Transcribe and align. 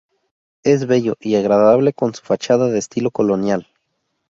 Es 0.63 0.87
bello 0.87 1.13
y 1.19 1.35
agradable 1.35 1.93
con 1.93 2.15
su 2.15 2.23
fachada 2.23 2.69
de 2.69 2.79
estilo 2.79 3.11
colonial. 3.11 3.67